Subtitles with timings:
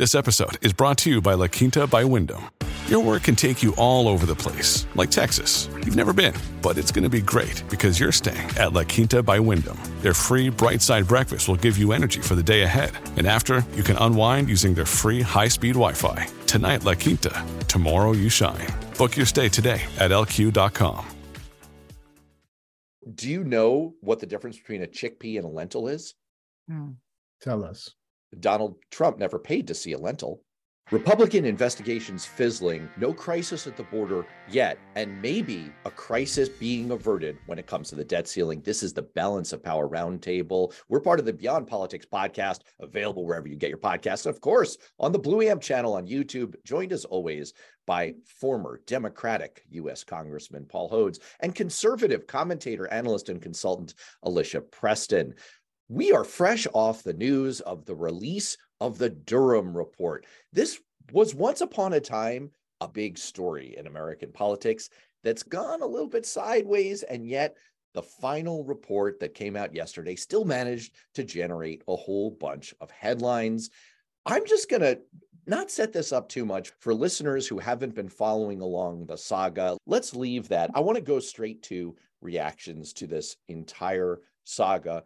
[0.00, 2.48] This episode is brought to you by La Quinta by Wyndham.
[2.86, 5.68] Your work can take you all over the place, like Texas.
[5.84, 9.22] You've never been, but it's going to be great because you're staying at La Quinta
[9.22, 9.76] by Wyndham.
[10.00, 12.92] Their free bright side breakfast will give you energy for the day ahead.
[13.18, 16.26] And after, you can unwind using their free high speed Wi Fi.
[16.46, 17.44] Tonight, La Quinta.
[17.68, 18.68] Tomorrow, you shine.
[18.96, 21.04] Book your stay today at lq.com.
[23.16, 26.14] Do you know what the difference between a chickpea and a lentil is?
[26.70, 26.94] Mm.
[27.42, 27.94] Tell us.
[28.38, 30.42] Donald Trump never paid to see a lentil.
[30.90, 37.38] Republican investigations fizzling, no crisis at the border yet, and maybe a crisis being averted
[37.46, 38.60] when it comes to the debt ceiling.
[38.62, 40.74] This is the Balance of Power Roundtable.
[40.88, 44.26] We're part of the Beyond Politics podcast, available wherever you get your podcasts.
[44.26, 47.52] Of course, on the Blue Amp channel on YouTube, joined as always
[47.86, 50.02] by former Democratic U.S.
[50.04, 55.34] Congressman Paul Hodes and conservative commentator, analyst, and consultant Alicia Preston.
[55.92, 60.24] We are fresh off the news of the release of the Durham report.
[60.52, 64.88] This was once upon a time a big story in American politics
[65.24, 67.56] that's gone a little bit sideways, and yet
[67.92, 72.92] the final report that came out yesterday still managed to generate a whole bunch of
[72.92, 73.68] headlines.
[74.24, 75.00] I'm just going to
[75.48, 79.76] not set this up too much for listeners who haven't been following along the saga.
[79.86, 80.70] Let's leave that.
[80.72, 85.02] I want to go straight to reactions to this entire saga.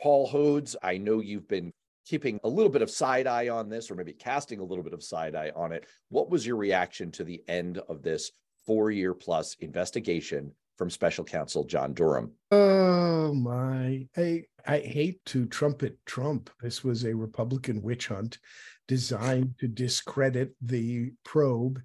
[0.00, 1.72] Paul Hodes, I know you've been
[2.06, 4.94] keeping a little bit of side eye on this, or maybe casting a little bit
[4.94, 5.86] of side eye on it.
[6.08, 8.30] What was your reaction to the end of this
[8.66, 12.32] four year plus investigation from special counsel John Durham?
[12.50, 14.06] Oh my.
[14.16, 16.50] I I hate to trumpet Trump.
[16.62, 18.38] This was a Republican witch hunt
[18.86, 21.80] designed to discredit the probe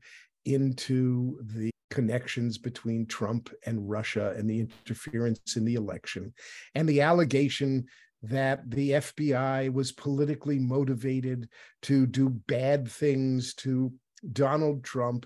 [0.46, 6.34] into the connections between Trump and Russia and the interference in the election
[6.76, 7.86] and the allegation
[8.24, 11.50] that the FBI was politically motivated
[11.84, 13.92] to do bad things to
[14.32, 15.26] Donald Trump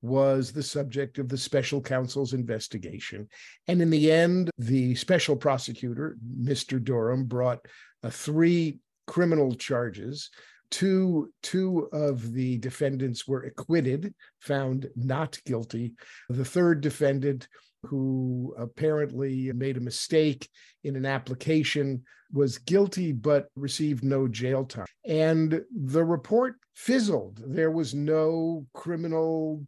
[0.00, 3.28] was the subject of the special counsel's investigation.
[3.66, 6.82] And in the end, the special prosecutor, Mr.
[6.82, 7.60] Durham, brought
[8.02, 10.30] uh, three criminal charges.
[10.70, 15.94] Two, two of the defendants were acquitted, found not guilty.
[16.28, 17.48] The third defendant
[17.88, 20.48] who apparently made a mistake
[20.84, 24.86] in an application, was guilty but received no jail time.
[25.06, 27.42] And the report fizzled.
[27.46, 29.64] There was no criminal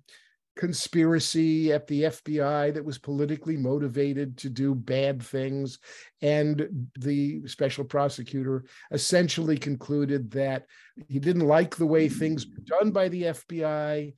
[0.56, 5.78] conspiracy at the FBI that was politically motivated to do bad things.
[6.20, 10.66] And the special prosecutor essentially concluded that
[11.08, 14.12] he didn't like the way things were done by the FBI.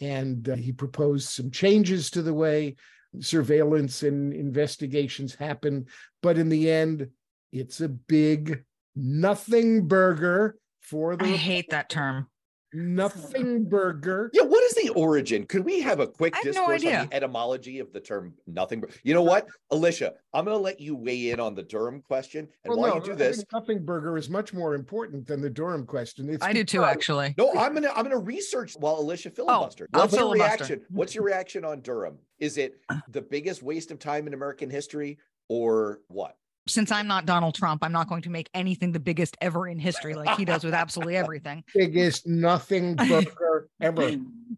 [0.00, 2.76] And uh, he proposed some changes to the way
[3.20, 5.86] surveillance and investigations happen.
[6.22, 7.08] But in the end,
[7.52, 8.64] it's a big
[8.94, 11.24] nothing burger for the.
[11.24, 12.28] I hate that term.
[12.72, 14.30] Nothing burger.
[14.34, 15.46] Yeah, what is the origin?
[15.46, 18.82] Could we have a quick discourse no on the etymology of the term nothing?
[19.04, 22.48] You know what, Alicia, I'm going to let you weigh in on the Durham question.
[22.64, 25.50] And well, while no, you do this, nothing burger is much more important than the
[25.50, 26.28] Durham question.
[26.28, 27.34] It's I do too, actually.
[27.38, 29.88] No, I'm gonna I'm gonna research while Alicia oh, filibuster.
[29.94, 30.80] Oh, What's your reaction?
[30.90, 32.18] What's your reaction on Durham?
[32.38, 35.18] Is it the biggest waste of time in American history,
[35.48, 36.36] or what?
[36.68, 39.78] Since I'm not Donald Trump, I'm not going to make anything the biggest ever in
[39.78, 41.64] history like he does with absolutely everything.
[41.74, 44.12] Biggest nothing burger ever.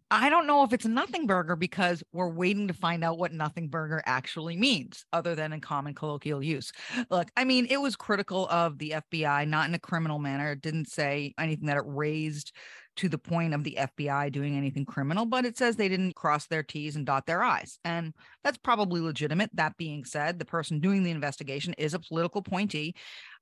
[0.09, 3.33] I don't know if it's a nothing burger because we're waiting to find out what
[3.33, 6.71] nothing burger actually means, other than in common colloquial use.
[7.09, 10.51] Look, I mean, it was critical of the FBI, not in a criminal manner.
[10.51, 12.51] It didn't say anything that it raised
[13.01, 16.45] to the point of the FBI doing anything criminal, but it says they didn't cross
[16.45, 17.79] their T's and dot their I's.
[17.83, 18.13] And
[18.43, 19.49] that's probably legitimate.
[19.55, 22.93] That being said, the person doing the investigation is a political appointee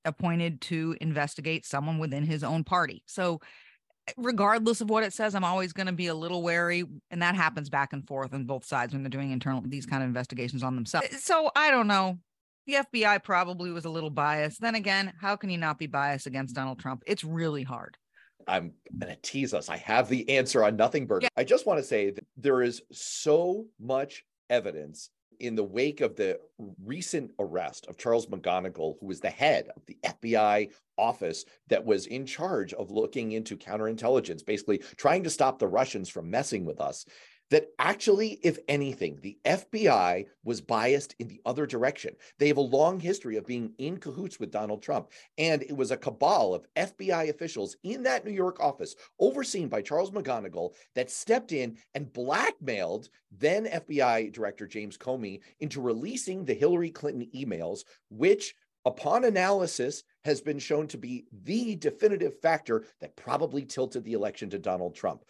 [0.06, 3.03] appointed to investigate someone within his own party.
[3.06, 3.41] So,
[4.15, 6.85] regardless of what it says, I'm always going to be a little wary.
[7.12, 10.01] And that happens back and forth on both sides when they're doing internal, these kind
[10.01, 11.09] of investigations on themselves.
[11.13, 12.17] Uh, so, I don't know.
[12.65, 14.62] The FBI probably was a little biased.
[14.62, 17.03] Then again, how can you not be biased against Donald Trump?
[17.05, 17.97] It's really hard.
[18.47, 19.69] I'm going to tease us.
[19.69, 21.24] I have the answer on Nothing Burger.
[21.24, 21.30] Yeah.
[21.38, 25.09] I just want to say that there is so much evidence
[25.39, 26.39] in the wake of the
[26.83, 32.07] recent arrest of Charles McGonigal, who was the head of the FBI office that was
[32.07, 36.81] in charge of looking into counterintelligence, basically trying to stop the Russians from messing with
[36.81, 37.06] us,
[37.50, 42.16] that actually, if anything, the FBI was biased in the other direction.
[42.38, 45.12] They have a long history of being in cahoots with Donald Trump.
[45.38, 49.81] And it was a cabal of FBI officials in that New York office, overseen by
[49.81, 56.54] Charles McGonigal, that stepped in and blackmailed then FBI Director James Comey into releasing the
[56.54, 58.56] Hillary Clinton emails, which
[58.86, 64.50] upon analysis, has been shown to be the definitive factor that probably tilted the election
[64.50, 65.24] to Donald Trump.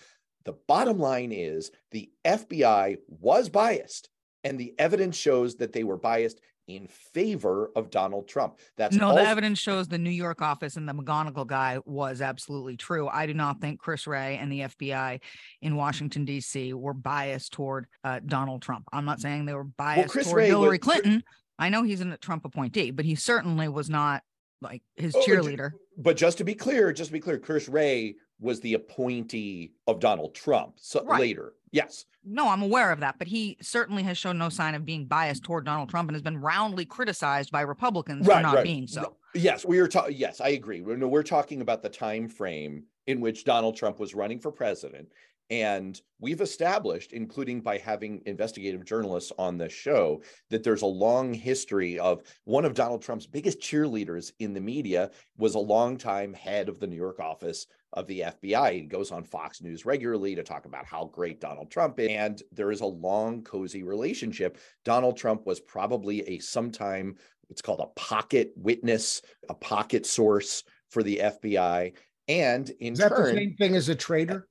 [0.46, 4.10] The bottom line is the FBI was biased,
[4.44, 6.40] and the evidence shows that they were biased
[6.70, 8.60] in favor of Donald Trump.
[8.78, 12.22] That's no, also- the evidence shows the New York office and the McGonigal guy was
[12.22, 13.08] absolutely true.
[13.08, 15.20] I do not think Chris Wray and the FBI
[15.62, 16.74] in Washington D.C.
[16.74, 18.86] were biased toward uh, Donald Trump.
[18.94, 21.24] I'm not saying they were biased well, toward Wray Hillary was- Clinton.
[21.58, 24.24] I know he's a Trump appointee, but he certainly was not
[24.62, 25.72] like his oh, cheerleader.
[26.00, 30.00] But just to be clear, just to be clear, Chris Wray was the appointee of
[30.00, 31.20] Donald Trump so right.
[31.20, 31.54] later.
[31.72, 32.06] Yes.
[32.24, 35.44] No, I'm aware of that, but he certainly has shown no sign of being biased
[35.44, 38.64] toward Donald Trump and has been roundly criticized by Republicans right, for not right.
[38.64, 39.18] being so.
[39.36, 40.16] Yes, we are talking.
[40.16, 40.82] Yes, I agree.
[40.82, 44.52] We're, no, we're talking about the time frame in which Donald Trump was running for
[44.52, 45.10] president
[45.50, 51.34] and we've established, including by having investigative journalists on the show, that there's a long
[51.34, 56.70] history of one of Donald Trump's biggest cheerleaders in the media was a longtime head
[56.70, 58.74] of the New York office of the FBI.
[58.74, 62.10] He goes on Fox News regularly to talk about how great Donald Trump is.
[62.10, 64.60] And there is a long, cozy relationship.
[64.86, 67.16] Donald Trump was probably a sometime,
[67.50, 71.94] it's called a pocket witness, a pocket source for the FBI.
[72.28, 74.48] And in is that turn, the same thing as a traitor?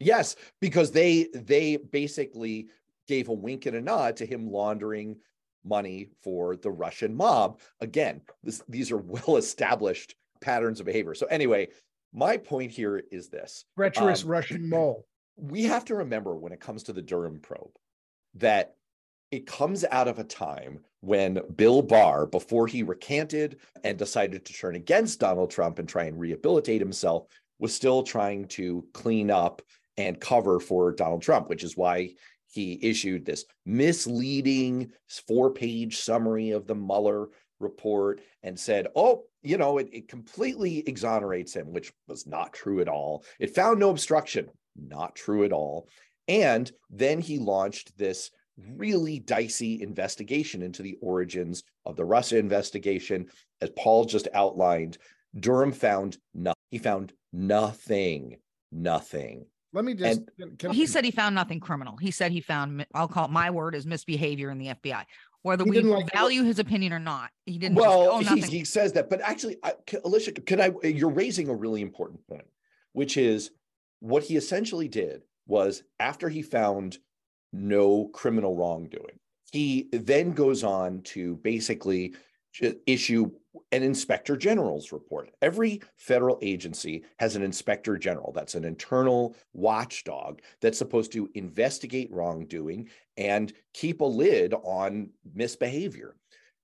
[0.00, 2.68] Yes, because they they basically
[3.06, 5.16] gave a wink and a nod to him laundering
[5.64, 7.60] money for the Russian mob.
[7.80, 11.14] Again, this, these are well established patterns of behavior.
[11.14, 11.68] So anyway,
[12.12, 15.06] my point here is this: treacherous um, Russian mole.
[15.36, 17.72] We have to remember when it comes to the Durham probe
[18.34, 18.76] that
[19.30, 24.52] it comes out of a time when Bill Barr, before he recanted and decided to
[24.52, 27.26] turn against Donald Trump and try and rehabilitate himself,
[27.58, 29.60] was still trying to clean up
[29.96, 32.14] and cover for Donald Trump, which is why
[32.50, 34.92] he issued this misleading
[35.26, 37.28] four page summary of the Mueller
[37.60, 42.80] report and said, oh, you know, it, it, completely exonerates him, which was not true
[42.80, 43.24] at all.
[43.38, 45.88] It found no obstruction, not true at all.
[46.28, 53.26] And then he launched this really dicey investigation into the origins of the Russia investigation.
[53.60, 54.98] As Paul just outlined,
[55.38, 56.54] Durham found nothing.
[56.70, 58.38] He found nothing,
[58.72, 59.46] nothing.
[59.74, 60.22] Let me just.
[60.38, 61.96] And, can, he said he found nothing criminal.
[61.96, 62.86] He said he found.
[62.94, 65.04] I'll call it my word is misbehavior in the FBI.
[65.42, 67.76] Whether we like value his opinion or not, he didn't.
[67.76, 69.74] Well, just, oh, he, he, says that, but actually, I,
[70.04, 70.72] Alicia, can I?
[70.84, 72.46] You're raising a really important point,
[72.92, 73.50] which is
[74.00, 76.98] what he essentially did was after he found
[77.52, 79.18] no criminal wrongdoing,
[79.52, 82.14] he then goes on to basically
[82.86, 83.30] issue
[83.72, 85.30] an inspector general's report.
[85.42, 88.32] Every federal agency has an inspector general.
[88.32, 96.16] That's an internal watchdog that's supposed to investigate wrongdoing and keep a lid on misbehavior.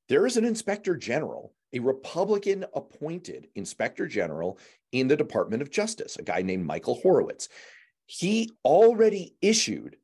[0.09, 4.59] There is an inspector general, a Republican appointed inspector general
[4.91, 7.49] in the Department of Justice, a guy named Michael Horowitz.
[8.07, 9.97] He already issued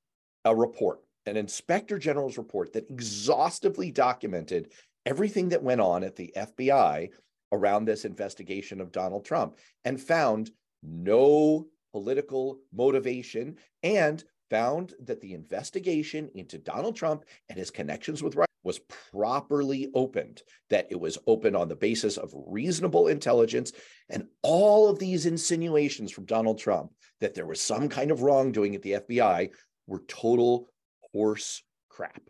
[0.44, 4.72] a report, an inspector general's report that exhaustively documented
[5.06, 7.08] everything that went on at the FBI
[7.52, 10.50] around this investigation of Donald Trump and found
[10.82, 18.34] no political motivation and found that the investigation into Donald Trump and his connections with
[18.34, 18.80] Russia was
[19.12, 23.72] properly opened, that it was open on the basis of reasonable intelligence.
[24.10, 28.74] And all of these insinuations from Donald Trump that there was some kind of wrongdoing
[28.74, 29.50] at the FBI
[29.86, 30.68] were total
[31.12, 32.20] horse crap.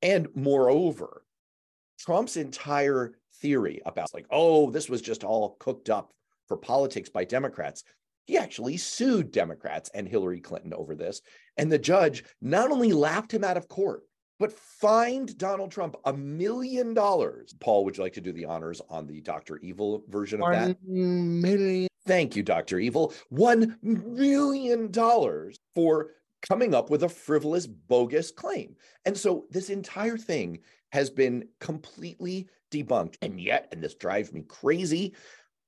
[0.00, 1.24] And moreover,
[2.00, 6.12] Trump's entire theory about like, oh, this was just all cooked up
[6.48, 7.84] for politics by Democrats.
[8.24, 11.20] He actually sued Democrats and Hillary Clinton over this.
[11.56, 14.02] And the judge not only laughed him out of court,
[14.38, 17.54] but fined Donald Trump a million dollars.
[17.60, 19.58] Paul, would you like to do the honors on the Dr.
[19.58, 20.76] Evil version of One that?
[20.82, 21.88] Million.
[22.06, 22.78] Thank you, Dr.
[22.78, 23.12] Evil.
[23.28, 28.74] One million dollars for coming up with a frivolous, bogus claim.
[29.04, 30.60] And so this entire thing
[30.92, 33.16] has been completely debunked.
[33.22, 35.14] And yet, and this drives me crazy,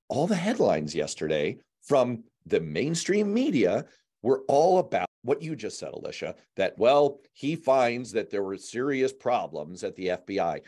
[0.08, 3.84] all the headlines yesterday from the mainstream media
[4.22, 8.56] were all about what you just said, Alicia, that, well, he finds that there were
[8.56, 10.60] serious problems at the FBI.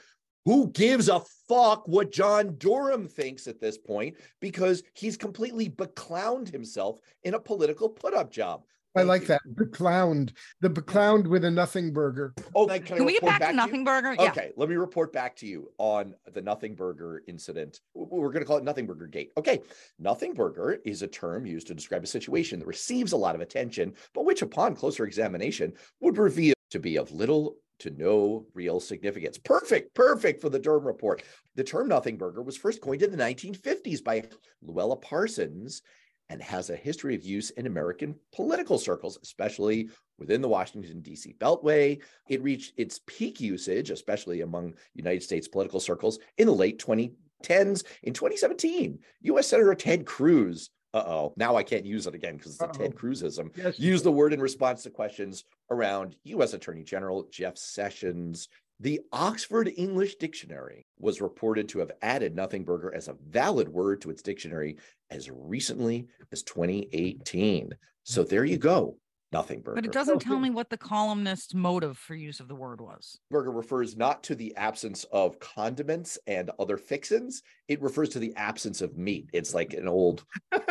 [0.45, 4.17] Who gives a fuck what John Durham thinks at this point?
[4.41, 8.63] Because he's completely beclowned himself in a political put up job.
[8.97, 9.41] I like that.
[9.55, 10.33] Beclowned.
[10.61, 12.35] The beclowned with a nothing burger.
[12.55, 14.15] Oh, can, Can we get back, to Nothing Burger?
[14.15, 14.31] Yeah.
[14.31, 17.81] Okay, let me report back to you on the Nothing Burger incident.
[17.95, 19.33] We're going to call it Nothing Burger Gate.
[19.37, 19.61] Okay,
[19.99, 23.41] Nothing Burger is a term used to describe a situation that receives a lot of
[23.41, 28.79] attention, but which, upon closer examination, would reveal to be of little to no real
[28.79, 29.39] significance.
[29.39, 31.23] Perfect, perfect for the Durham report.
[31.57, 34.25] The term Nothing Burger was first coined in the 1950s by
[34.63, 35.83] Luella Parsons
[36.31, 39.89] and has a history of use in American political circles, especially
[40.19, 41.35] within the Washington, D.C.
[41.39, 42.01] Beltway.
[42.29, 47.85] It reached its peak usage, especially among United States political circles, in the late 2010s.
[48.03, 49.47] In 2017, U.S.
[49.49, 53.51] Senator Ted Cruz uh-oh, now I can't use it again because it's a Ted Cruzism.
[53.57, 56.55] Yes, use the word in response to questions around U.S.
[56.55, 58.49] Attorney General Jeff Sessions
[58.81, 64.01] the Oxford English Dictionary was reported to have added nothing burger as a valid word
[64.01, 64.77] to its dictionary
[65.11, 67.73] as recently as 2018.
[68.03, 68.97] So there you go
[69.35, 69.75] nothing burger.
[69.75, 73.19] But it doesn't tell me what the columnist's motive for use of the word was.
[73.31, 77.43] Burger refers not to the absence of condiments and other fixins.
[77.69, 79.29] It refers to the absence of meat.
[79.35, 80.25] It's like an old,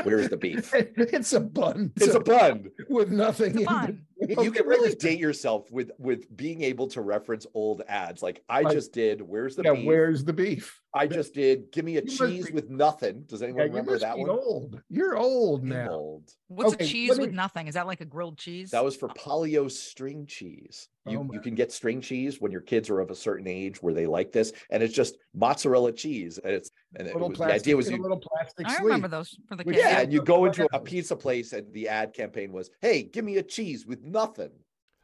[0.03, 0.73] where's the beef?
[0.73, 1.91] it's a bun.
[1.97, 3.59] It's a bun with nothing.
[3.59, 4.05] It's a bun.
[4.29, 8.21] You oh, can really date yourself with with being able to reference old ads.
[8.21, 9.21] Like I just did.
[9.21, 9.85] Where's the yeah, beef?
[9.85, 10.81] Where's the beef?
[10.93, 11.71] I just did.
[11.71, 13.23] Give me a cheese be, with nothing.
[13.27, 14.29] Does anyone yeah, remember that one?
[14.29, 14.81] Old.
[14.89, 15.89] You're old now.
[15.89, 16.31] Old.
[16.47, 17.25] What's okay, a cheese me...
[17.25, 17.67] with nothing?
[17.67, 18.71] Is that like a grilled cheese?
[18.71, 20.87] That was for Polly-O string cheese.
[21.05, 23.81] You oh you can get string cheese when your kids are of a certain age
[23.81, 26.37] where they like this, and it's just mozzarella cheese.
[26.37, 28.67] And it's and it was, plastic, the idea was you, little plastic.
[28.67, 29.77] I remember those for the kids.
[29.77, 33.25] Yeah, and you go into a pizza place, and the ad campaign was, "Hey, give
[33.25, 34.51] me a cheese with nothing."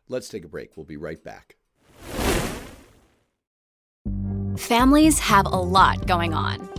[0.08, 0.78] Let's take a break.
[0.78, 1.58] We'll be right back.
[4.58, 6.79] Families have a lot going on.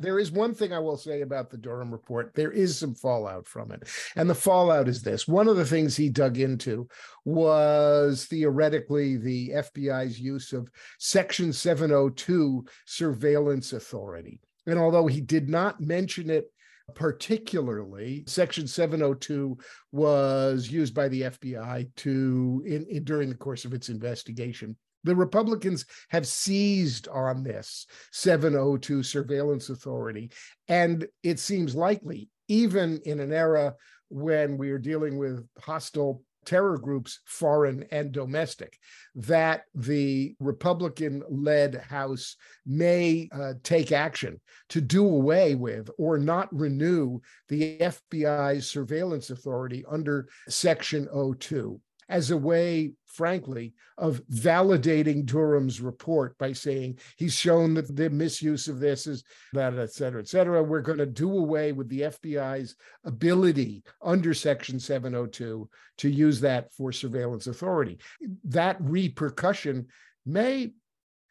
[0.00, 2.32] There is one thing I will say about the Durham report.
[2.34, 3.88] There is some fallout from it.
[4.16, 6.88] And the fallout is this one of the things he dug into
[7.24, 14.40] was theoretically the FBI's use of Section 702 surveillance authority.
[14.66, 16.50] And although he did not mention it
[16.94, 19.58] particularly section 702
[19.92, 24.74] was used by the fbi to in, in, during the course of its investigation
[25.04, 30.30] the Republicans have seized on this 702 surveillance authority.
[30.68, 33.74] And it seems likely, even in an era
[34.08, 38.78] when we are dealing with hostile terror groups, foreign and domestic,
[39.14, 44.40] that the Republican led House may uh, take action
[44.70, 51.06] to do away with or not renew the FBI's surveillance authority under Section
[51.38, 51.78] 02
[52.08, 58.68] as a way, frankly, of validating Durham's report by saying he's shown that the misuse
[58.68, 60.62] of this is that, et cetera, et cetera.
[60.62, 66.72] We're going to do away with the FBI's ability under Section 702 to use that
[66.72, 67.98] for surveillance authority.
[68.44, 69.88] That repercussion
[70.24, 70.72] may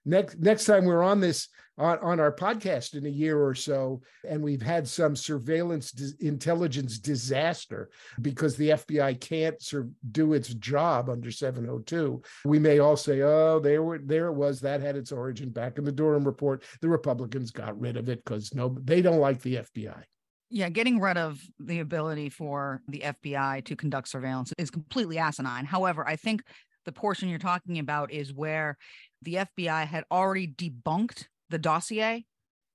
[0.07, 4.01] next next time we're on this on, on our podcast in a year or so
[4.27, 7.89] and we've had some surveillance intelligence disaster
[8.21, 13.59] because the FBI can't sur- do its job under 702 we may all say oh
[13.59, 16.89] there were there it was that had its origin back in the Durham report the
[16.89, 20.03] Republicans got rid of it cuz no they don't like the FBI
[20.49, 25.65] yeah, getting rid of the ability for the FBI to conduct surveillance is completely asinine.
[25.65, 26.41] However, I think
[26.85, 28.77] the portion you're talking about is where
[29.21, 32.25] the FBI had already debunked the dossier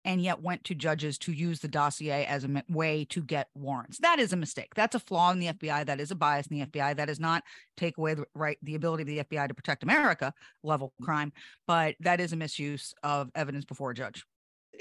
[0.05, 3.99] and yet went to judges to use the dossier as a way to get warrants.
[3.99, 4.75] That is a mistake.
[4.75, 5.87] That's a flaw in the FBI.
[5.87, 6.97] That is a bias in the FBI.
[6.97, 7.45] That does not
[7.77, 10.33] take away the right the ability of the FBI to protect America
[10.63, 11.33] level crime,
[11.67, 14.25] but that is a misuse of evidence before a judge.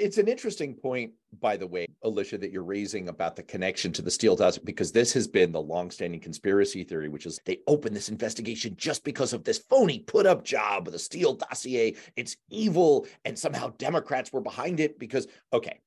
[0.01, 4.01] It's an interesting point, by the way, Alicia, that you're raising about the connection to
[4.01, 7.95] the Steele dossier, because this has been the longstanding conspiracy theory, which is they opened
[7.95, 11.95] this investigation just because of this phony put up job of the Steele dossier.
[12.15, 13.05] It's evil.
[13.25, 15.79] And somehow Democrats were behind it because, okay,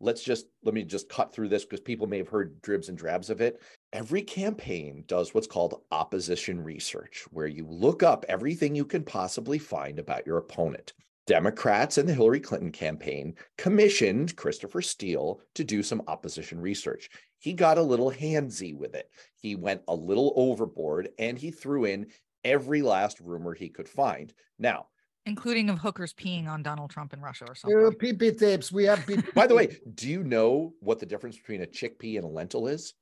[0.00, 2.98] let's just let me just cut through this because people may have heard dribs and
[2.98, 3.62] drabs of it.
[3.94, 9.58] Every campaign does what's called opposition research, where you look up everything you can possibly
[9.58, 10.92] find about your opponent.
[11.26, 17.10] Democrats and the Hillary Clinton campaign commissioned Christopher Steele to do some opposition research.
[17.38, 19.08] He got a little handsy with it.
[19.36, 22.06] He went a little overboard and he threw in
[22.44, 24.32] every last rumor he could find.
[24.58, 24.86] Now,
[25.26, 27.86] including of hookers peeing on Donald Trump in Russia or something.
[27.86, 28.72] Uh, pee pee tapes.
[28.72, 29.18] We have pee.
[29.34, 32.66] By the way, do you know what the difference between a chickpea and a lentil
[32.66, 32.94] is?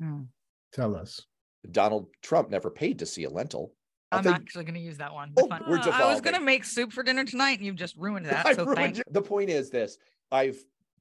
[0.00, 0.22] Hmm.
[0.72, 1.20] Tell us.
[1.70, 3.72] Donald Trump never paid to see a lentil.
[4.18, 4.36] I'm think...
[4.36, 5.32] actually going to use that one.
[5.36, 8.26] Oh, we're I was going to make soup for dinner tonight, and you've just ruined
[8.30, 8.54] that.
[8.56, 9.02] so thank.
[9.10, 9.98] The point is this:
[10.30, 10.56] I've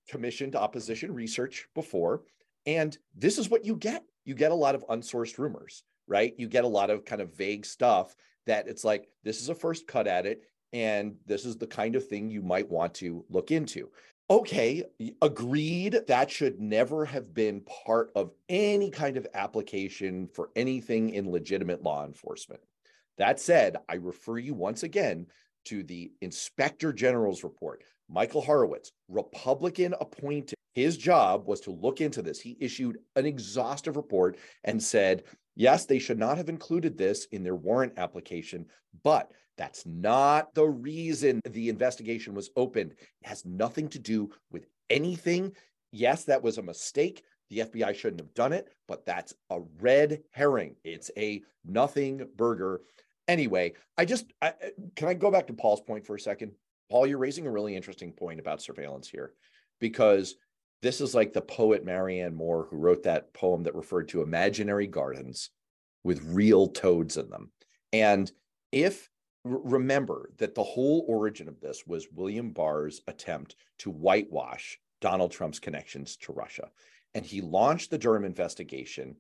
[0.08, 2.24] commissioned opposition research before,
[2.66, 4.04] and this is what you get.
[4.26, 6.34] You get a lot of unsourced rumors, right?
[6.38, 8.16] You get a lot of kind of vague stuff
[8.46, 11.96] that it's like this is a first cut at it, and this is the kind
[11.96, 13.90] of thing you might want to look into.
[14.30, 14.84] Okay,
[15.22, 16.00] agreed.
[16.08, 21.84] That should never have been part of any kind of application for anything in legitimate
[21.84, 22.62] law enforcement.
[23.18, 25.28] That said, I refer you once again
[25.66, 27.84] to the Inspector General's report.
[28.10, 32.40] Michael Horowitz, Republican appointed, his job was to look into this.
[32.40, 35.24] He issued an exhaustive report and said,
[35.56, 38.66] yes, they should not have included this in their warrant application,
[39.04, 42.92] but that's not the reason the investigation was opened.
[42.92, 45.56] It has nothing to do with anything.
[45.92, 47.24] Yes, that was a mistake.
[47.50, 50.76] The FBI shouldn't have done it, but that's a red herring.
[50.84, 52.82] It's a nothing burger.
[53.28, 54.54] Anyway, I just I,
[54.96, 56.54] can I go back to Paul's point for a second?
[56.90, 59.34] Paul, you're raising a really interesting point about surveillance here
[59.80, 60.36] because
[60.82, 64.88] this is like the poet Marianne Moore who wrote that poem that referred to imaginary
[64.88, 65.50] gardens
[66.04, 67.52] with real toads in them.
[67.94, 68.32] And
[68.72, 69.10] if
[69.46, 75.60] remember that the whole origin of this was William Barr's attempt to whitewash Donald Trump's
[75.60, 76.70] connections to Russia.
[77.16, 79.16] And he launched the Durham investigation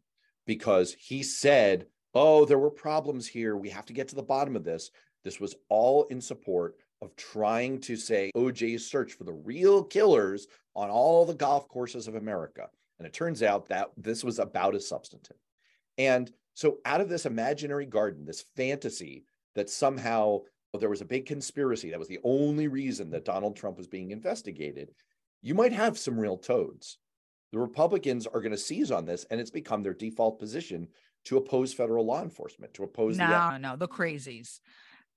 [0.46, 3.58] because he said oh, there were problems here.
[3.58, 4.92] We have to get to the bottom of this.
[5.24, 10.48] This was all in support of trying to say OJ's search for the real killers
[10.76, 12.68] on all the golf courses of America.
[13.00, 15.38] And it turns out that this was about as substantive.
[15.98, 19.26] And so, out of this imaginary garden, this fantasy
[19.56, 23.56] that somehow well, there was a big conspiracy, that was the only reason that Donald
[23.56, 24.90] Trump was being investigated,
[25.42, 26.98] you might have some real toads.
[27.54, 30.88] The Republicans are going to seize on this, and it's become their default position
[31.26, 34.60] to oppose federal law enforcement, to oppose no, the no, no, the crazies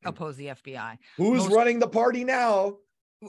[0.03, 0.09] hmm.
[0.09, 0.99] oppose the FBI.
[1.17, 2.77] Who's Most, running the party now?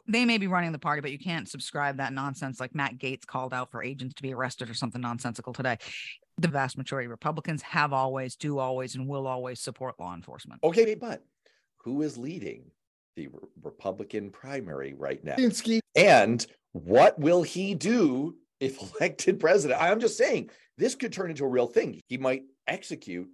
[0.09, 3.25] They may be running the party, but you can't subscribe that nonsense like Matt Gaetz
[3.25, 5.77] called out for agents to be arrested or something nonsensical today.
[6.37, 10.59] The vast majority of Republicans have always, do always, and will always support law enforcement.
[10.65, 11.23] Okay, but
[11.77, 12.65] who is leading
[13.15, 13.29] the
[13.63, 15.37] Republican primary right now?
[15.95, 19.81] And what will he do if elected president?
[19.81, 21.99] I'm just saying this could turn into a real thing.
[22.07, 23.27] He might execute.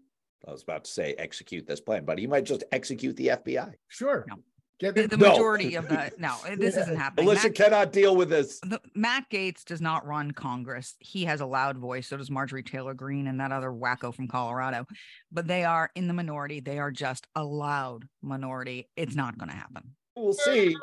[0.47, 3.73] I was about to say execute this plan, but he might just execute the FBI.
[3.88, 4.25] Sure.
[4.27, 4.38] No.
[4.79, 5.29] The, the no.
[5.29, 6.81] majority of the no, this yeah.
[6.81, 7.27] isn't happening.
[7.27, 8.59] Alicia Matt, cannot deal with this.
[8.59, 10.95] The, Matt Gaetz does not run Congress.
[10.99, 12.07] He has a loud voice.
[12.07, 14.86] So does Marjorie Taylor Greene and that other wacko from Colorado.
[15.31, 16.59] But they are in the minority.
[16.59, 18.89] They are just a loud minority.
[18.97, 19.95] It's not going to happen.
[20.15, 20.76] We'll see.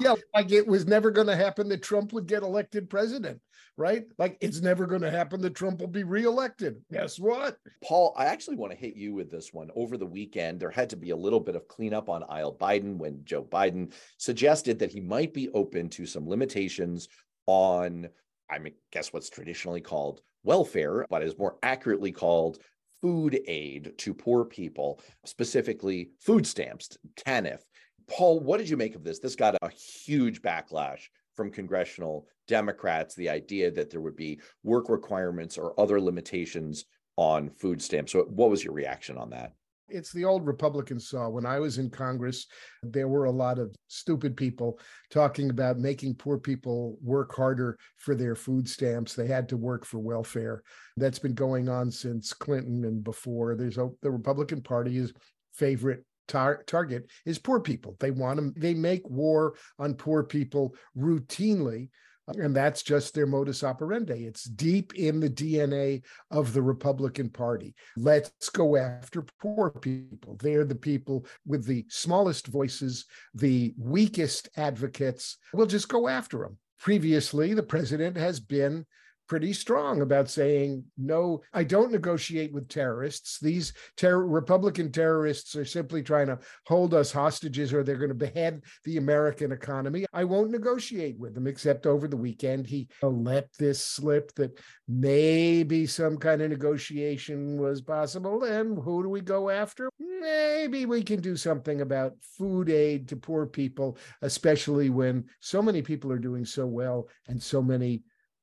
[0.00, 3.40] yeah, like it was never going to happen that Trump would get elected president,
[3.76, 4.04] right?
[4.18, 6.80] Like it's never going to happen that Trump will be reelected.
[6.92, 7.56] Guess what?
[7.82, 9.70] Paul, I actually want to hit you with this one.
[9.74, 12.96] Over the weekend, there had to be a little bit of cleanup on aisle Biden
[12.96, 17.08] when Joe Biden suggested that he might be open to some limitations
[17.46, 18.08] on,
[18.48, 22.58] I mean, guess what's traditionally called welfare, but is more accurately called
[23.02, 27.60] food aid to poor people, specifically food stamps, TANF.
[28.10, 29.20] Paul, what did you make of this?
[29.20, 31.02] This got a huge backlash
[31.36, 36.84] from congressional Democrats, the idea that there would be work requirements or other limitations
[37.16, 38.12] on food stamps.
[38.12, 39.52] So, what was your reaction on that?
[39.88, 41.28] It's the old Republican saw.
[41.28, 42.46] When I was in Congress,
[42.82, 44.78] there were a lot of stupid people
[45.10, 49.14] talking about making poor people work harder for their food stamps.
[49.14, 50.62] They had to work for welfare.
[50.96, 53.56] That's been going on since Clinton and before.
[53.56, 55.12] There's a, the Republican Party is
[55.52, 57.96] favorite tar- target is poor people.
[57.98, 61.88] They want to, they make war on poor people routinely.
[62.28, 64.24] Uh, and that's just their modus operandi.
[64.24, 67.74] It's deep in the DNA of the Republican Party.
[67.96, 70.36] Let's go after poor people.
[70.40, 75.36] They're the people with the smallest voices, the weakest advocates.
[75.52, 76.58] We'll just go after them.
[76.78, 78.86] Previously, the president has been
[79.30, 83.38] pretty strong about saying, no, I don't negotiate with terrorists.
[83.38, 88.14] These ter- Republican terrorists are simply trying to hold us hostages or they're going to
[88.14, 90.04] behead the American economy.
[90.12, 92.66] I won't negotiate with them, except over the weekend.
[92.66, 98.42] He let this slip that maybe some kind of negotiation was possible.
[98.42, 99.90] And who do we go after?
[100.00, 105.82] Maybe we can do something about food aid to poor people, especially when so many
[105.82, 108.02] people are doing so well and so many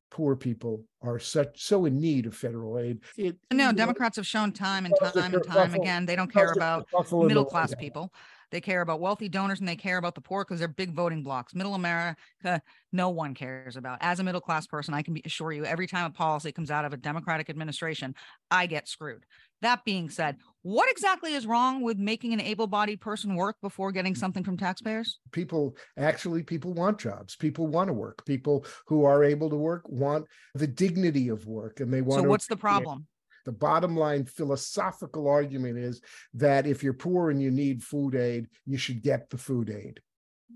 [0.10, 3.00] poor people are such so in need of federal aid.
[3.17, 6.88] It, no, Democrats have shown time and time and time again they don't care about
[7.12, 8.13] middle class people.
[8.50, 11.22] They care about wealthy donors and they care about the poor because they're big voting
[11.22, 11.54] blocks.
[11.54, 12.62] Middle America,
[12.93, 13.98] no one cares about.
[14.00, 16.72] As a middle class person, I can be, assure you, every time a policy comes
[16.72, 18.15] out of a Democratic administration,
[18.50, 19.26] I get screwed.
[19.62, 24.13] That being said, what exactly is wrong with making an able-bodied person work before getting
[24.13, 24.17] mm.
[24.17, 25.20] something from taxpayers?
[25.32, 27.36] People actually people want jobs.
[27.36, 28.26] People want to work.
[28.26, 32.30] People who are able to work want the dignity of work and they want So
[32.30, 33.08] what's the problem?
[33.46, 36.02] The bottom line philosophical argument is
[36.34, 40.02] that if you're poor and you need food aid, you should get the food aid.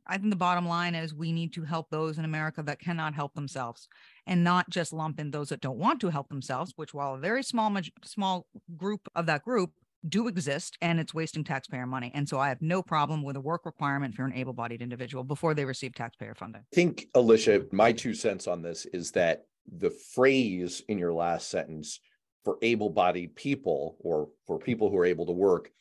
[0.05, 3.13] I think the bottom line is we need to help those in America that cannot
[3.13, 3.87] help themselves
[4.27, 7.19] and not just lump in those that don't want to help themselves, which while a
[7.19, 9.71] very small small group of that group
[10.07, 12.11] do exist and it's wasting taxpayer money.
[12.13, 15.53] And so I have no problem with a work requirement for an able-bodied individual before
[15.53, 16.63] they receive taxpayer funding.
[16.73, 21.49] I think Alicia, my two cents on this is that the phrase in your last
[21.49, 21.99] sentence
[22.43, 25.71] for able-bodied people or for people who are able to work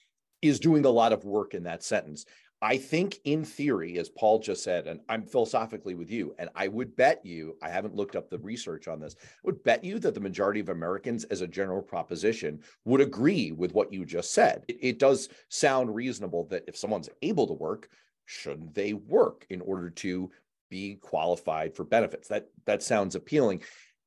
[0.43, 2.27] is doing a lot of work in that sentence.
[2.63, 6.69] I think, in theory, as Paul just said, and I'm philosophically with you, and I
[6.69, 9.99] would bet you, I haven't looked up the research on this, I would bet you
[10.01, 14.35] that the majority of Americans, as a general proposition, would agree with what you just
[14.35, 14.65] said.
[14.69, 17.89] It, it does sound reasonable that if someone's able to work,
[18.27, 20.31] shouldn't they work in order to
[20.69, 22.29] be qualified for benefits?
[22.29, 23.63] That that sounds appealing.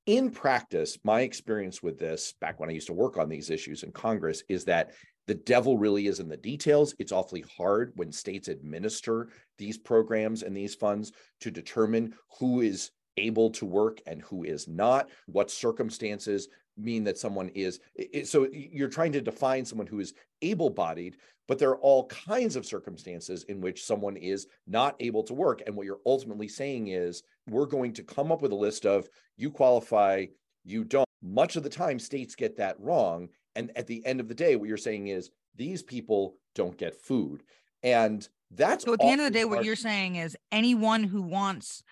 [0.06, 3.84] In practice, my experience with this back when I used to work on these issues
[3.84, 4.92] in Congress is that
[5.28, 6.94] the devil really is in the details.
[7.00, 12.92] It's awfully hard when states administer these programs and these funds to determine who is
[13.18, 17.80] able to work and who is not, what circumstances mean that someone is.
[18.26, 22.56] So you're trying to define someone who is able bodied, but there are all kinds
[22.56, 25.62] of circumstances in which someone is not able to work.
[25.66, 29.08] And what you're ultimately saying is we're going to come up with a list of
[29.38, 30.26] you qualify,
[30.66, 31.08] you don't.
[31.22, 33.30] Much of the time, states get that wrong.
[33.56, 36.96] And at the end of the day, what you're saying is these people don't get
[36.96, 37.44] food.
[37.84, 41.22] And that's so at the end of the day, what you're saying is anyone who
[41.22, 41.84] wants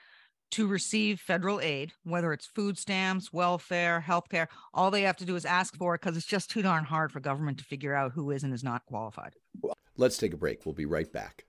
[0.51, 5.35] to receive federal aid, whether it's food stamps, welfare, healthcare, all they have to do
[5.35, 8.11] is ask for it because it's just too darn hard for government to figure out
[8.11, 9.33] who is and is not qualified.
[9.97, 10.65] Let's take a break.
[10.65, 11.45] We'll be right back.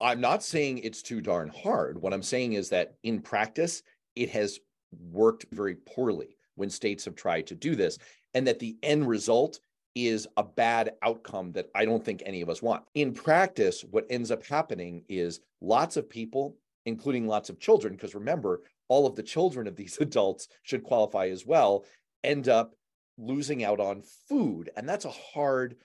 [0.00, 2.00] I'm not saying it's too darn hard.
[2.02, 3.82] What I'm saying is that in practice,
[4.14, 4.58] it has
[5.00, 7.98] worked very poorly when states have tried to do this,
[8.34, 9.60] and that the end result
[9.94, 12.84] is a bad outcome that I don't think any of us want.
[12.94, 18.14] In practice, what ends up happening is lots of people, including lots of children, because
[18.14, 21.84] remember, all of the children of these adults should qualify as well,
[22.22, 22.74] end up
[23.16, 24.70] losing out on food.
[24.76, 25.76] And that's a hard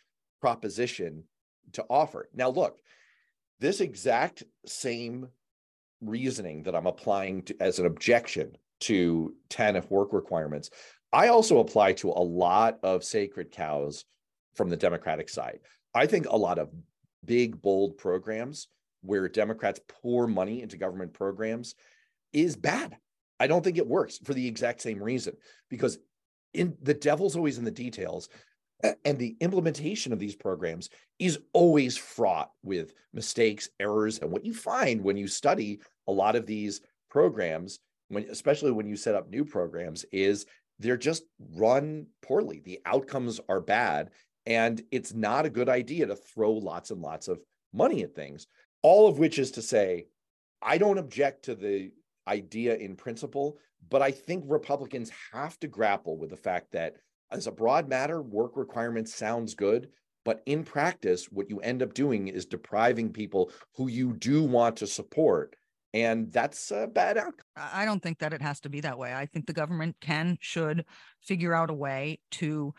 [0.41, 1.23] proposition
[1.73, 2.29] to offer.
[2.33, 2.79] Now, look,
[3.59, 5.27] this exact same
[6.01, 10.69] reasoning that I'm applying to, as an objection to TANF work requirements,
[11.11, 14.05] I also apply to a lot of sacred cows
[14.55, 15.59] from the Democratic side.
[15.93, 16.69] I think a lot of
[17.25, 18.67] big, bold programs
[19.01, 21.75] where Democrats pour money into government programs
[22.33, 22.97] is bad.
[23.39, 25.35] I don't think it works for the exact same reason
[25.69, 25.97] because
[26.53, 28.29] in the devil's always in the details
[29.03, 34.53] and the implementation of these programs is always fraught with mistakes, errors, and what you
[34.53, 39.29] find when you study a lot of these programs, when especially when you set up
[39.29, 40.45] new programs, is
[40.79, 41.23] they're just
[41.55, 42.61] run poorly.
[42.63, 44.09] The outcomes are bad,
[44.45, 47.39] and it's not a good idea to throw lots and lots of
[47.73, 48.47] money at things.
[48.81, 50.07] All of which is to say,
[50.61, 51.91] I don't object to the
[52.27, 53.57] idea in principle,
[53.89, 56.95] but I think Republicans have to grapple with the fact that
[57.31, 59.89] as a broad matter, work requirements sounds good,
[60.25, 64.77] but in practice, what you end up doing is depriving people who you do want
[64.77, 65.55] to support.
[65.93, 67.45] And that's a bad outcome.
[67.59, 69.13] I don't think that it has to be that way.
[69.13, 70.85] I think the government can, should
[71.21, 72.73] figure out a way to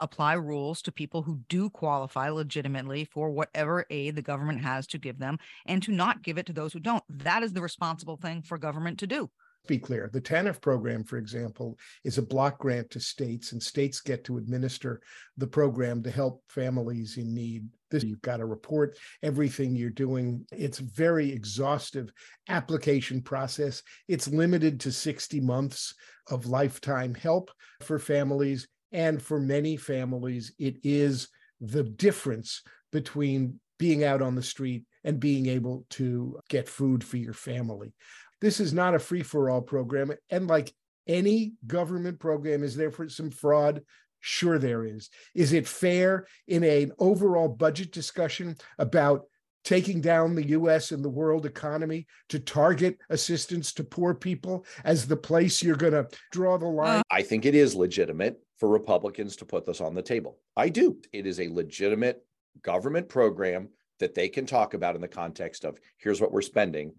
[0.00, 4.98] apply rules to people who do qualify legitimately for whatever aid the government has to
[4.98, 7.04] give them and to not give it to those who don't.
[7.08, 9.30] That is the responsible thing for government to do
[9.66, 10.10] be clear.
[10.12, 14.38] The TANF program, for example, is a block grant to states, and states get to
[14.38, 15.00] administer
[15.36, 17.66] the program to help families in need.
[17.90, 20.44] This, you've got to report everything you're doing.
[20.50, 22.12] It's very exhaustive
[22.48, 23.82] application process.
[24.08, 25.94] It's limited to 60 months
[26.28, 28.66] of lifetime help for families.
[28.92, 31.28] And for many families, it is
[31.60, 37.16] the difference between being out on the street and being able to get food for
[37.16, 37.94] your family.
[38.42, 40.12] This is not a free for all program.
[40.28, 40.74] And like
[41.06, 43.82] any government program, is there for some fraud?
[44.18, 45.10] Sure, there is.
[45.34, 49.26] Is it fair in an overall budget discussion about
[49.64, 55.06] taking down the US and the world economy to target assistance to poor people as
[55.06, 57.02] the place you're going to draw the line?
[57.12, 60.38] I think it is legitimate for Republicans to put this on the table.
[60.56, 60.98] I do.
[61.12, 62.24] It is a legitimate
[62.62, 63.68] government program
[64.00, 66.92] that they can talk about in the context of here's what we're spending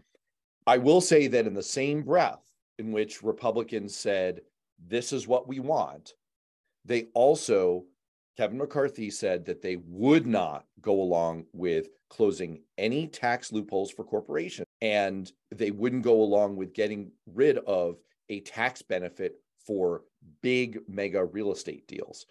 [0.66, 2.42] I will say that in the same breath
[2.80, 4.42] in which Republicans said,
[4.88, 6.14] this is what we want,
[6.86, 7.86] they also,
[8.38, 14.04] Kevin McCarthy said that they would not go along with closing any tax loopholes for
[14.04, 14.68] corporations.
[14.82, 17.98] And they wouldn't go along with getting rid of
[18.30, 20.04] a tax benefit for
[20.42, 22.26] big mega real estate deals,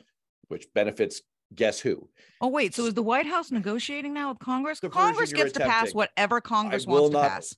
[0.48, 1.22] which benefits
[1.54, 2.08] guess who?
[2.40, 2.74] Oh, wait.
[2.74, 4.80] So is the White House negotiating now with Congress?
[4.80, 7.56] The Congress gets to pass whatever Congress wants to pass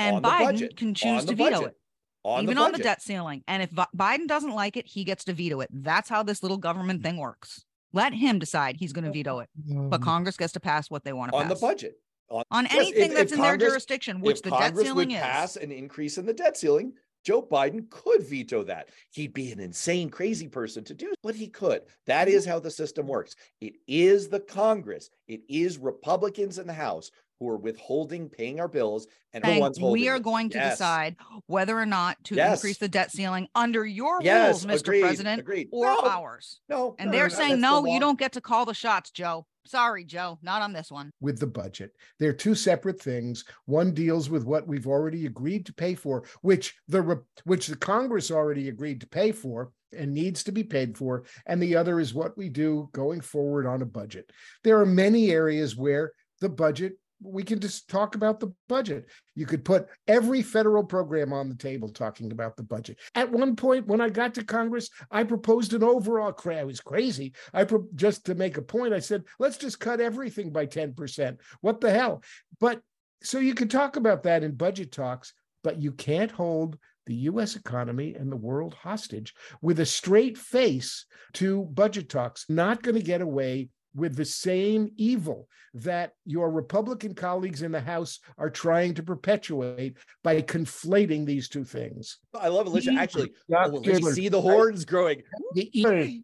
[0.00, 1.76] and Biden can choose to veto it.
[2.22, 3.42] On even the on the debt ceiling.
[3.48, 5.68] And if Biden doesn't like it, he gets to veto it.
[5.72, 7.64] That's how this little government thing works.
[7.92, 10.04] Let him decide he's going to veto it, but mm.
[10.04, 11.42] Congress gets to pass what they want to pass.
[11.42, 11.60] on pass.
[11.60, 11.94] the budget.
[12.28, 14.84] On, on yes, anything if, that's if in Congress, their jurisdiction, which the Congress debt
[14.84, 15.22] ceiling would is.
[15.22, 16.92] Pass an increase in the debt ceiling.
[17.24, 18.88] Joe Biden could veto that.
[19.10, 21.82] He'd be an insane, crazy person to do, but he could.
[22.06, 23.34] That is how the system works.
[23.60, 27.10] It is the Congress, it is Republicans in the House
[27.40, 30.74] who are withholding paying our bills and the ones holding we are going to yes.
[30.74, 32.58] decide whether or not to yes.
[32.58, 35.68] increase the debt ceiling under your yes, rules mr agreed, president agreed.
[35.72, 36.60] or no, ours.
[36.68, 36.94] No.
[36.98, 39.46] And no, they're no, saying no the you don't get to call the shots joe.
[39.66, 41.10] Sorry joe not on this one.
[41.20, 41.92] With the budget.
[42.18, 43.44] They're two separate things.
[43.64, 48.30] One deals with what we've already agreed to pay for which the which the congress
[48.30, 52.14] already agreed to pay for and needs to be paid for and the other is
[52.14, 54.30] what we do going forward on a budget.
[54.62, 59.06] There are many areas where the budget we can just talk about the budget.
[59.34, 62.98] You could put every federal program on the table talking about the budget.
[63.14, 66.34] At one point, when I got to Congress, I proposed an overall.
[66.50, 67.34] I was crazy.
[67.52, 68.94] I pro- just to make a point.
[68.94, 71.40] I said, let's just cut everything by ten percent.
[71.60, 72.22] What the hell?
[72.58, 72.80] But
[73.22, 77.56] so you could talk about that in budget talks, but you can't hold the US
[77.56, 82.46] economy and the world hostage with a straight face to budget talks.
[82.48, 87.80] Not going to get away with the same evil that your Republican colleagues in the
[87.80, 92.18] House are trying to perpetuate by conflating these two things.
[92.38, 92.94] I love Alicia.
[92.96, 95.22] Actually, oh, see the horns growing.
[95.56, 96.22] Can we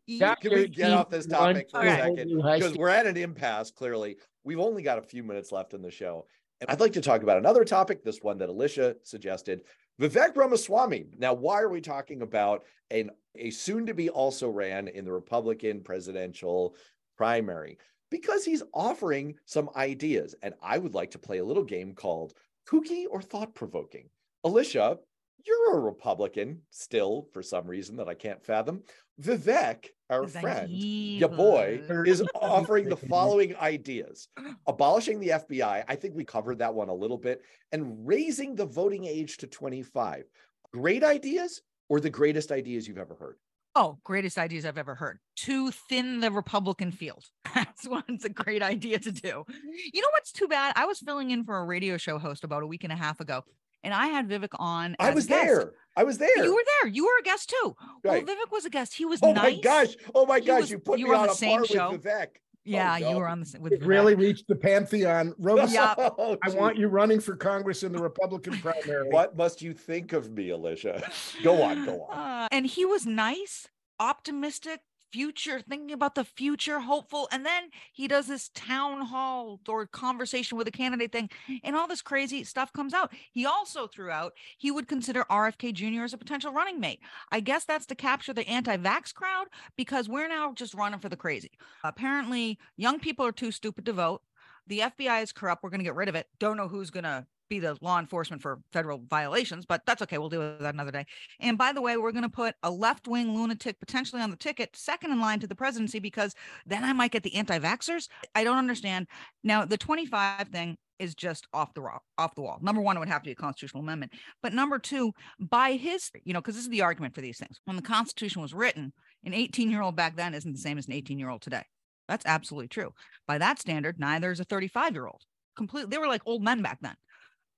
[0.68, 2.42] get off this topic for a second?
[2.42, 4.16] Because we're at an impasse, clearly.
[4.44, 6.26] We've only got a few minutes left in the show.
[6.60, 9.60] And I'd like to talk about another topic, this one that Alicia suggested,
[10.00, 11.06] Vivek Ramaswamy.
[11.18, 15.12] Now, why are we talking about an a soon to be also ran in the
[15.12, 16.74] Republican presidential
[17.16, 17.78] primary
[18.10, 20.34] because he's offering some ideas.
[20.42, 22.34] And I would like to play a little game called
[22.68, 24.08] Kooky or Thought Provoking.
[24.44, 24.98] Alicia,
[25.44, 28.82] you're a Republican still for some reason that I can't fathom.
[29.20, 34.28] Vivek, our friend, your boy, is offering the following ideas
[34.66, 35.84] abolishing the FBI.
[35.88, 39.46] I think we covered that one a little bit, and raising the voting age to
[39.46, 40.24] 25.
[40.72, 43.36] Great ideas or the greatest ideas you've ever heard?
[43.78, 45.18] Oh, greatest ideas I've ever heard.
[45.40, 47.26] To thin the Republican field.
[47.54, 49.44] That's one's a great idea to do.
[49.92, 50.72] You know what's too bad?
[50.76, 53.20] I was filling in for a radio show host about a week and a half
[53.20, 53.44] ago,
[53.84, 54.96] and I had Vivek on.
[54.98, 55.74] I was there.
[55.94, 56.42] I was there.
[56.42, 56.90] You were there.
[56.90, 57.76] You were a guest too.
[58.02, 58.26] Right.
[58.26, 58.94] Well, Vivek was a guest.
[58.94, 59.56] He was oh nice.
[59.56, 59.94] my gosh.
[60.14, 60.62] Oh my gosh.
[60.62, 61.92] Was, you put you me on, on a same par show.
[61.92, 62.28] with Vivek.
[62.66, 65.34] Yeah, oh, you were on the with it really reached the pantheon.
[65.38, 65.94] Rose, yeah.
[65.98, 69.08] oh, I want you running for Congress in the Republican primary.
[69.08, 71.08] What must you think of me, Alicia?
[71.42, 72.18] Go on, go on.
[72.18, 73.68] Uh, and he was nice,
[74.00, 74.80] optimistic,
[75.12, 77.28] future, thinking about the future, hopeful.
[77.32, 81.30] And then he does this town hall or conversation with a candidate thing,
[81.62, 83.12] and all this crazy stuff comes out.
[83.32, 86.04] He also threw out he would consider RFK Jr.
[86.04, 87.00] as a potential running mate.
[87.30, 91.08] I guess that's to capture the anti vax crowd because we're now just running for
[91.08, 91.52] the crazy.
[91.84, 94.22] Apparently, young people are too stupid to vote.
[94.66, 95.62] The FBI is corrupt.
[95.62, 96.26] We're going to get rid of it.
[96.38, 100.18] Don't know who's going to be the law enforcement for federal violations, but that's okay.
[100.18, 101.06] We'll deal with that another day.
[101.40, 104.36] And by the way, we're going to put a left wing lunatic potentially on the
[104.36, 106.34] ticket, second in line to the presidency, because
[106.66, 108.08] then I might get the anti vaxxers.
[108.34, 109.06] I don't understand.
[109.44, 112.58] Now, the 25 thing is just off the wall, off the wall.
[112.62, 114.12] Number one, it would have to be a constitutional amendment.
[114.42, 117.60] But number two, by his, you know, because this is the argument for these things.
[117.64, 118.92] When the Constitution was written,
[119.24, 121.64] an 18 year old back then isn't the same as an 18 year old today.
[122.08, 122.92] That's absolutely true.
[123.26, 125.22] By that standard, neither is a 35 year old.
[125.56, 126.94] Completely, they were like old men back then.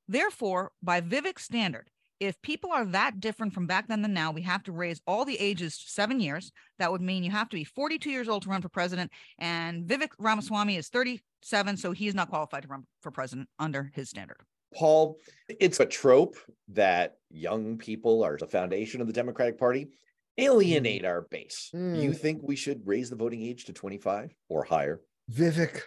[0.09, 1.88] Therefore, by Vivek's standard,
[2.21, 5.25] if people are that different from back then than now, we have to raise all
[5.25, 6.51] the ages to seven years.
[6.79, 9.12] That would mean you have to be 42 years old to run for president.
[9.38, 14.09] And Vivek Ramaswamy is 37, so he's not qualified to run for president under his
[14.09, 14.38] standard.
[14.75, 15.16] Paul,
[15.49, 16.37] it's a trope
[16.68, 19.88] that young people are the foundation of the Democratic Party.
[20.37, 21.71] Alienate our base.
[21.75, 22.03] Mm.
[22.03, 25.01] You think we should raise the voting age to 25 or higher?
[25.33, 25.81] Vivek,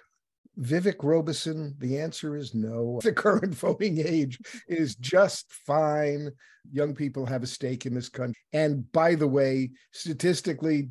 [0.60, 3.00] Vivek Robeson, the answer is no.
[3.04, 6.32] The current voting age is just fine.
[6.72, 8.36] Young people have a stake in this country.
[8.54, 10.90] And by the way, statistically,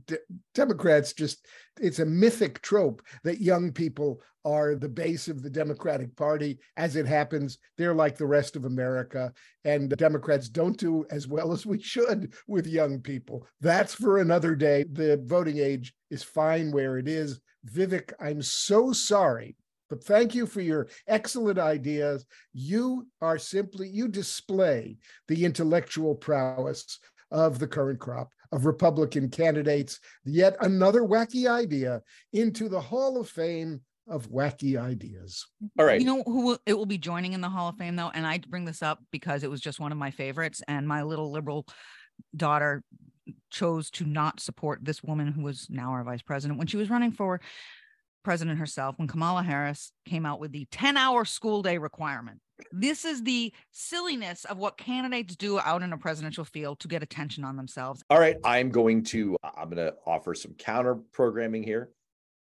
[0.55, 1.46] Democrats just,
[1.81, 6.59] it's a mythic trope that young people are the base of the Democratic Party.
[6.76, 9.33] As it happens, they're like the rest of America.
[9.64, 13.46] And the Democrats don't do as well as we should with young people.
[13.61, 14.85] That's for another day.
[14.90, 17.40] The voting age is fine where it is.
[17.70, 19.57] Vivek, I'm so sorry,
[19.90, 22.24] but thank you for your excellent ideas.
[22.55, 24.96] You are simply, you display
[25.29, 26.98] the intellectual prowess
[27.31, 30.00] of the current crop of Republican candidates.
[30.24, 35.46] Yet another wacky idea into the Hall of Fame of wacky ideas.
[35.78, 36.00] All right.
[36.00, 38.26] You know who will, it will be joining in the Hall of Fame though, and
[38.26, 41.30] I bring this up because it was just one of my favorites, and my little
[41.30, 41.66] liberal
[42.36, 42.82] daughter
[43.50, 46.90] chose to not support this woman who was now our vice president when she was
[46.90, 47.40] running for
[48.24, 48.98] president herself.
[48.98, 52.40] When Kamala Harris came out with the 10-hour school day requirement,
[52.72, 57.02] this is the silliness of what candidates do out in a presidential field to get
[57.02, 58.02] attention on themselves.
[58.10, 58.36] All right.
[58.44, 61.90] I'm going to I'm going to offer some counter programming here.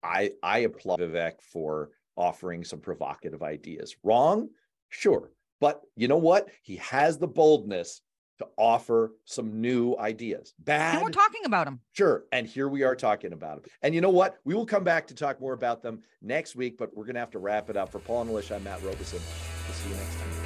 [0.02, 3.96] I I applaud Vivek for offering some provocative ideas.
[4.02, 4.48] Wrong?
[4.88, 5.30] Sure.
[5.60, 6.48] But you know what?
[6.62, 8.02] He has the boldness
[8.38, 10.54] to offer some new ideas.
[10.58, 10.94] Bad.
[10.94, 11.80] And we're talking about them.
[11.92, 12.24] Sure.
[12.32, 13.70] And here we are talking about them.
[13.82, 14.38] And you know what?
[14.44, 17.20] We will come back to talk more about them next week, but we're going to
[17.20, 17.92] have to wrap it up.
[17.92, 19.20] For Paul and Alicia, I'm Matt Robison.
[19.66, 20.40] We'll see you next time.